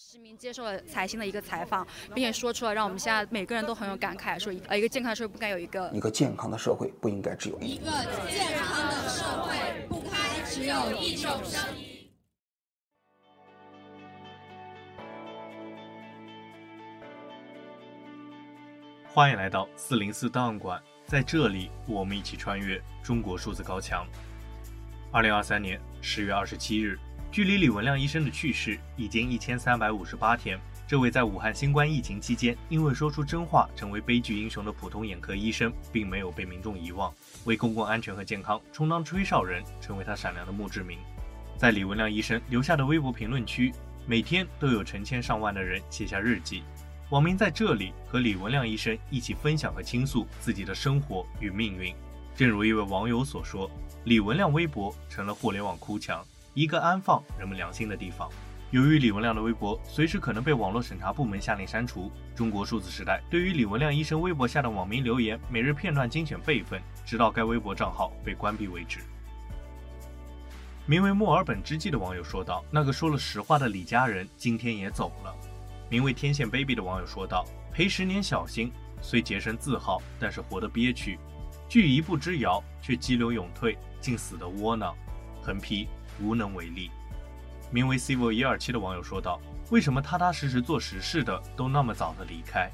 [0.00, 7.90] 实名接受了财新的一个采访，并且说出了让我们现在每个人都很有感慨，说呃，一个健康的社会不该有一个一个健康的社会不应该只有一个
[8.30, 12.08] 健康的社会不该只有一种声音。
[19.08, 24.06] 欢迎来到四零四档案馆，在这里我们一起穿越中国数字高墙。
[25.10, 26.96] 二零二三年十月二十七日。
[27.30, 37.12] 距离李文亮医生的去世已经一千三百五十八天，这位在武汉新冠疫情期间因为说出真话成为悲剧英雄的普通眼科医生，并没有被民众遗忘，
[37.44, 40.98] 为公共安全和健康充当吹哨人，成为他闪亮的墓志铭。
[41.58, 43.72] 在李文亮医生留下的微博评论区，
[44.06, 46.62] 每天都有成千上万的人写下日记，
[47.10, 51.94] 网民在这里和李文亮医生一起分享和倾诉自己的生活与命运。
[52.34, 53.70] 正如一位网友所说
[54.04, 56.24] ：“李文亮微博成了互联网哭墙。”
[56.58, 58.28] 一个安放人们良心的地方。
[58.72, 68.98] 由于李文亮的微博随时可能被网络审查部门下令删除，中国数字时代对于李文亮医生微博下的网民留言每日片段精选备份，直到该微博账号被关闭为止。
[70.84, 75.32] 名为墨尔本之际的网友说道：“那个说了实话的李家人今天也走了。”
[75.88, 81.20] 名为天线 baby 的网友说道：“陪十年小心，虽洁身自好，但是活得憋屈，
[81.68, 84.92] 距一步之遥，却激流勇退，竟死得窝囊，
[85.40, 85.86] 横批。”
[86.20, 86.90] 无能为力。
[87.70, 92.70] 名为 Civil 一二七的网友说道：“为什么踏踏实实做实事的都那么早的离开？”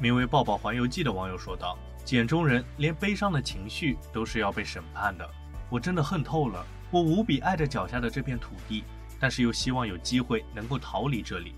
[0.00, 5.28] 名为抱抱环游记的网友说道：“简中人连悲伤的情绪都是要被审判的，
[5.68, 6.64] 我真的恨透了。
[6.90, 8.84] 我无比爱着脚下的这片土地，
[9.20, 11.54] 但是又希望有机会能够逃离这里。”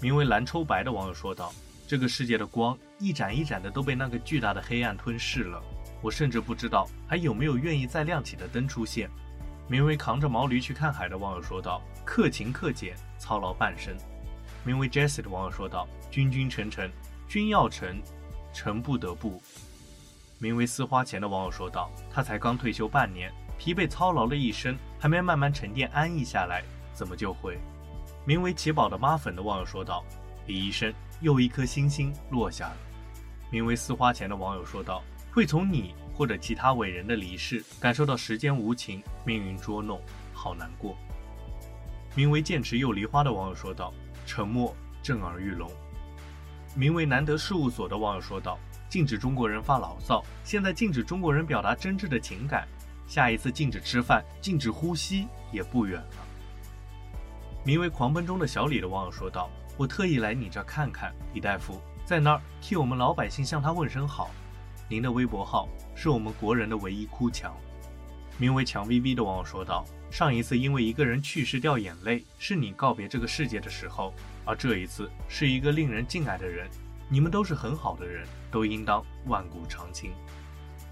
[0.00, 1.52] 名为蓝抽白的网友说道
[1.86, 5.62] ：“这个世界的光一盏一盏的都被那个巨大的黑暗吞噬了，
[6.00, 9.10] 我甚至不知道还有没有愿意再亮起的灯出现。”
[9.70, 13.96] 名为扛着毛驴去看海的网友说道：“克勤克俭，操劳半生。”
[14.66, 16.90] 名为 Jessie 的网友说道：“君君臣臣，
[17.28, 18.02] 君要臣，
[18.52, 19.40] 臣不得不。”
[20.40, 27.56] 名为丝花钱的网友说道：“他才刚退休半年，疲惫操劳了一生，还没慢慢沉淀安逸下来，怎么就会？”
[28.26, 30.04] 名为奇宝的妈粉的网友说道
[30.48, 32.76] ：“李医生，又一颗星星落下了。”
[33.52, 39.98] 名为丝花钱的网友说道：“会从你。”或者其他伟人的离世，感受到时间无情，命运捉弄，
[40.34, 40.94] 好难过。
[42.14, 43.90] 名为剑池又梨花的网友说道
[44.26, 45.72] ：“沉默震耳欲聋。”
[46.76, 52.68] 名为难得事务所的网友说道：“禁止中国人发牢骚，现在禁止中国人表达真挚的情感，
[53.06, 56.26] 下一次禁止吃饭、禁止呼吸也不远了。”
[57.64, 59.48] 名为狂奔中的小李的网友说道
[59.78, 64.30] ：“我特意来你这看看，李大夫在那儿替我们老百姓向他问声好。”
[64.90, 67.56] 您的微博号是我们国人的唯一哭墙。
[68.38, 74.12] 名为强 VV 的网友说道：“上一次因为一个人去世掉眼泪，是你告别这个世界的时候，
[74.44, 76.68] 而这一次是一个令人敬爱的人。
[77.08, 80.10] 你们都是很好的人，都应当万古长青。”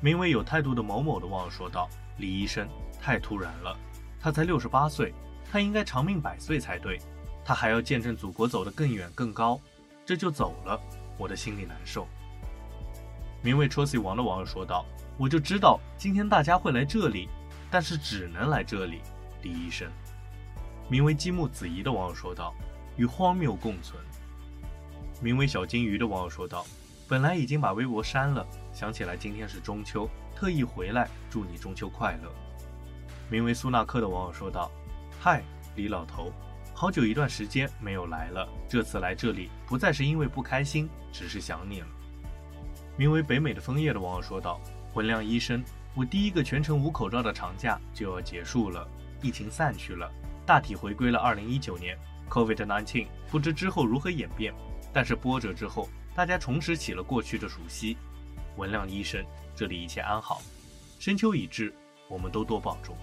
[0.00, 2.68] 名为有态度的某某的网友说道：“李医生
[3.00, 3.76] 太突然了，
[4.20, 5.12] 他才六十八岁，
[5.50, 7.00] 他应该长命百岁才对，
[7.44, 9.60] 他还要见证祖国走得更远更高，
[10.06, 10.80] 这就走了，
[11.16, 12.06] 我的心里难受。”
[13.40, 14.84] 名为 Trocy 王的网友说道
[15.16, 17.28] ：“我就知道今天大家会来这里，
[17.70, 19.00] 但是只能来这里。”
[19.42, 19.88] 李医生。
[20.88, 22.52] 名为积木子怡的网友说道
[22.96, 24.02] ：“与荒谬共存。”
[25.22, 26.66] 名为小金鱼的网友说道
[27.06, 32.32] ：“本来已经把微博删了，想起来今天是中秋，特意回来祝你中秋快乐。”
[33.30, 34.70] 名为苏纳克的网友说道
[35.20, 35.42] ：“嗨，
[35.76, 36.32] 李老头，
[36.74, 41.86] 好久一段时间没有来了，这次来这里不再是因为不开心，只是想你了。”
[42.98, 44.60] 名为北美的枫叶的网友说道
[44.94, 45.62] ：“文亮医生，
[45.94, 48.84] 我第一个全程无口罩的长假就要结束了，
[49.22, 50.10] 疫情散去了，
[50.44, 51.96] 大体回归了2019年。
[52.28, 54.52] COVID-19 不知之后如何演变，
[54.92, 57.96] 但是波折之后，大家重拾起了过去的熟悉。
[58.56, 60.42] 文亮医生，这里一切安好。
[60.98, 61.72] 深秋已至，
[62.08, 62.96] 我们都多保重。”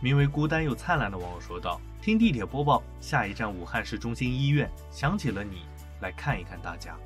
[0.00, 5.62] 名为孤单又灿烂的网友说道：“听地铁播报，下一站武汉市中心医院，想起了你，
[6.00, 6.96] 来看一看大家。”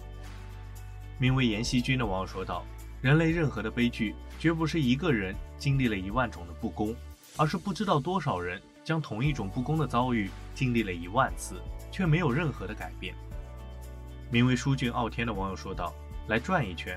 [1.20, 2.64] 名为阎锡君的网友说道
[3.02, 6.94] ：“人类任何的悲剧，绝不是一个人经历了一万种的不公，
[7.36, 11.60] 而是不知道多少人将同一种不公的遭遇经历了一万次，
[11.90, 13.14] 却没有任何的改变。”
[14.30, 15.92] 名为舒俊傲天的网友说道
[16.28, 16.96] ：“来转一圈，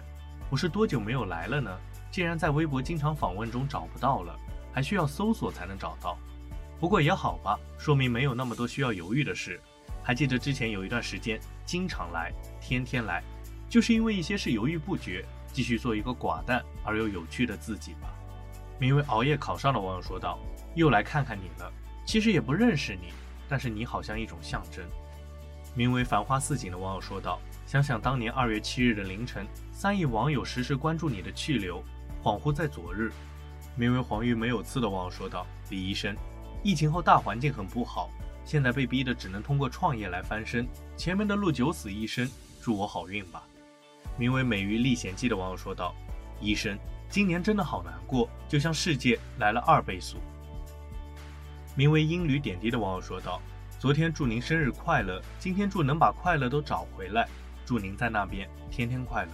[0.52, 1.76] 我是多久没有来了呢？
[2.12, 4.38] 竟然在微博经常访问中找不到了，
[4.72, 6.16] 还需要搜索才能找到。
[6.80, 9.60] 不过也好吧，说明没有那么多需要犹豫的事。
[10.04, 13.24] 还记得之前有一段时间，经常来，天天来。”
[13.72, 18.14] 就是因为一些事犹豫不决，继续做一个寡淡而又有趣的自己吧。
[18.78, 20.38] 名为熬夜考上的网友说道
[20.76, 21.72] ：“又来看看你了，
[22.06, 23.14] 其实也不认识你，
[23.48, 24.84] 但是你好像一种象征。
[25.74, 31.82] 名为“繁花似锦”的网友说道：“想想当年二月七日的凌晨，三亿网友实时关注你的去留，
[32.22, 33.10] 恍惚在昨日。”
[33.78, 36.14] 名为“黄玉没有刺”的网友说道：“李医生，
[36.62, 38.10] 疫情后大环境很不好，
[38.44, 42.30] 现在被逼的只能通过创业来翻身，前面的路九死一生，
[42.62, 43.42] 祝我好运吧。”
[44.18, 45.96] 名为“美鱼历险记”的网友说道
[46.40, 46.78] ：“医生，
[47.10, 50.18] 今年真的好难过，就像世界来了二倍速。”
[51.75, 53.42] 名为“英旅点滴”的网友说道
[53.80, 57.28] ：“昨天祝您生日快乐，今天祝能把快乐都找回来，
[57.66, 59.31] 祝您在那边天天快乐。”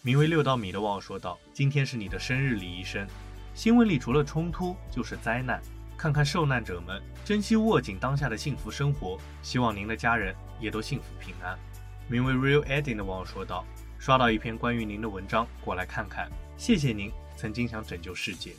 [0.00, 3.06] 名为“六道米”的网友说道：“今天是你的生日，李医生。
[3.52, 5.60] 新闻里除了冲突就是灾难，
[5.96, 11.58] 看看受难者们，珍惜握紧当下的幸福生活，希望您的家人也都幸福平安。”
[12.06, 13.66] 名为 “Real Edding” 的网友说道
[13.98, 18.52] ：“刷到一篇关于您的文章，过来看看，谢谢您曾经想拯救世界。”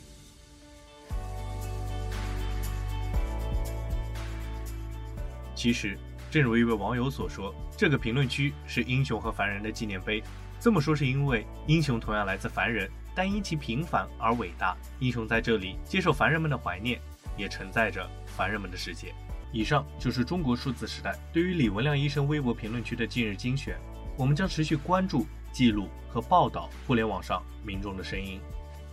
[5.56, 5.98] 其实，
[6.30, 10.22] 正如一位网友所说，这个评论区是英雄和凡人的纪念碑。
[10.58, 14.76] 这么说是因为英雄同样来自凡人，但因其平凡而伟大。
[15.00, 17.00] 英雄在这里接受凡人们的怀念，
[17.36, 19.14] 也承载着凡人们的世界。
[19.52, 23.78] 以上就是中国数字时代对于李文亮医生微博评论区的近日精选。
[24.20, 28.38] 我们将持续关注、记录和报道互联网上民众的声音。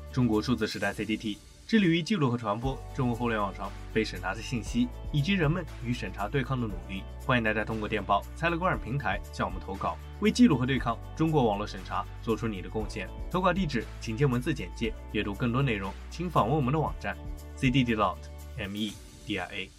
[0.09, 1.35] 中国数字时代 CDT。
[1.67, 7.03] 致力于记录和传播中国互联网上被审查的信息，以及人们与审查对抗的努力。
[7.25, 13.09] 欢迎大家通过电报、Telegram 平台向我们投稿，为记录和对抗中国网络审查做出你的贡献。
[13.29, 14.93] 投稿地址请见文字简介。
[15.11, 17.17] 阅读更多内容，请访问我们的网站
[17.57, 18.15] c d t dot
[18.57, 18.93] m e
[19.25, 19.69] d i a。